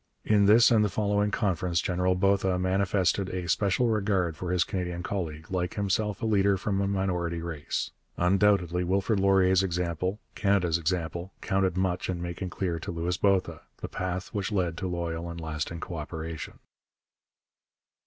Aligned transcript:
In 0.25 0.47
this 0.47 0.71
and 0.71 0.83
the 0.83 0.89
following 0.89 1.29
Conference 1.29 1.79
General 1.79 2.15
Botha 2.15 2.57
manifested 2.57 3.29
a 3.29 3.47
special 3.47 3.87
regard 3.87 4.35
for 4.35 4.49
his 4.51 4.63
Canadian 4.63 5.03
colleague, 5.03 5.51
like 5.51 5.75
himself 5.75 6.23
a 6.23 6.25
leader 6.25 6.57
from 6.57 6.81
a 6.81 6.87
minority 6.87 7.39
race. 7.39 7.91
Undoubtedly 8.17 8.83
Wilfrid 8.83 9.19
Laurier's 9.19 9.61
example, 9.61 10.19
Canada's 10.33 10.79
example, 10.79 11.33
counted 11.41 11.77
much 11.77 12.09
in 12.09 12.19
making 12.19 12.49
clear 12.49 12.79
to 12.79 12.91
Louis 12.91 13.17
Botha 13.17 13.61
the 13.77 13.87
path 13.87 14.29
which 14.33 14.51
led 14.51 14.75
to 14.79 14.87
loyal 14.87 15.29
and 15.29 15.39
lasting 15.39 15.81
co 15.81 15.93
operation. 15.97 16.57